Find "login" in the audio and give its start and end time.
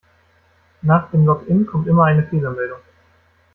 1.27-1.67